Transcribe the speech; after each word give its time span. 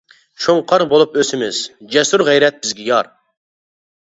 شۇڭقار 0.45 0.83
بولۇپ 0.93 1.19
ئۆسىمىز، 1.23 1.59
جەسۇر 1.97 2.25
غەيرەت 2.31 2.59
بىزگە 2.65 2.89
يار. 2.89 3.13